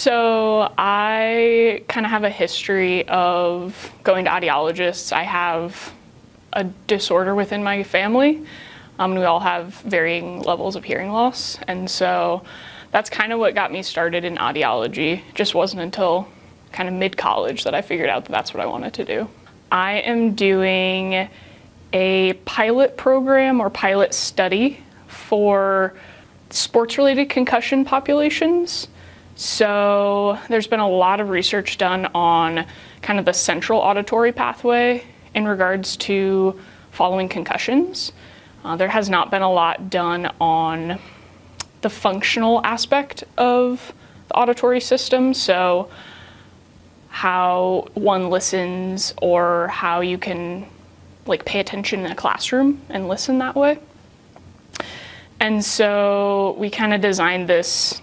[0.00, 5.12] So I kind of have a history of going to audiologists.
[5.12, 5.92] I have
[6.54, 8.42] a disorder within my family.
[8.98, 12.42] Um, we all have varying levels of hearing loss, and so
[12.92, 15.20] that's kind of what got me started in audiology.
[15.34, 16.26] Just wasn't until
[16.72, 19.28] kind of mid college that I figured out that that's what I wanted to do.
[19.70, 21.28] I am doing
[21.92, 25.92] a pilot program or pilot study for
[26.48, 28.88] sports related concussion populations.
[29.40, 32.66] So there's been a lot of research done on
[33.00, 35.02] kind of the central auditory pathway
[35.34, 36.60] in regards to
[36.90, 38.12] following concussions.
[38.62, 40.98] Uh, there has not been a lot done on
[41.80, 43.94] the functional aspect of
[44.28, 45.32] the auditory system.
[45.32, 45.88] So
[47.08, 50.66] how one listens or how you can
[51.24, 53.78] like pay attention in a classroom and listen that way.
[55.40, 58.02] And so we kind of designed this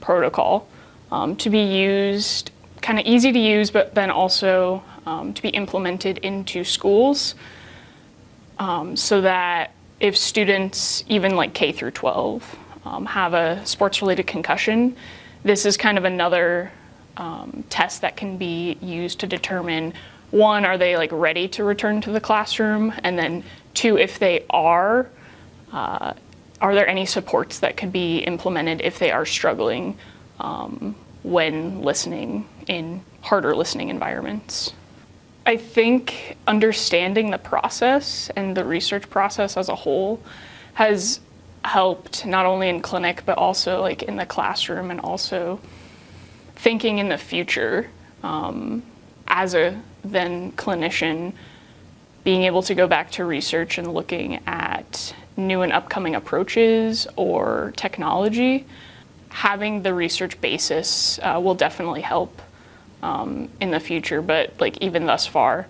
[0.00, 0.68] protocol
[1.12, 2.50] um, to be used,
[2.80, 7.34] kind of easy to use, but then also um, to be implemented into schools
[8.58, 14.26] um, so that if students, even like K through 12, um, have a sports related
[14.26, 14.96] concussion,
[15.42, 16.70] this is kind of another
[17.16, 19.92] um, test that can be used to determine
[20.30, 22.94] one, are they like ready to return to the classroom?
[23.02, 23.42] And then
[23.74, 25.08] two, if they are,
[25.72, 26.14] uh,
[26.60, 29.96] are there any supports that could be implemented if they are struggling
[30.38, 34.72] um, when listening in harder listening environments?
[35.46, 40.20] I think understanding the process and the research process as a whole
[40.74, 41.20] has
[41.64, 45.60] helped not only in clinic but also like in the classroom and also
[46.56, 47.90] thinking in the future
[48.22, 48.82] um,
[49.26, 51.32] as a then clinician
[52.24, 55.14] being able to go back to research and looking at
[55.46, 58.66] new and upcoming approaches or technology,
[59.28, 62.42] having the research basis uh, will definitely help
[63.02, 64.22] um, in the future.
[64.22, 65.66] But like even thus far,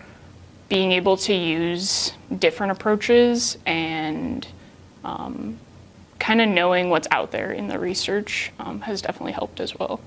[0.69, 4.47] being able to use different approaches and
[5.05, 5.59] um,
[6.19, 10.00] kind of knowing what's out there in the research um, has definitely helped as well.